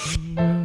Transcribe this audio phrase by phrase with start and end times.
[0.00, 0.59] Mm-hmm.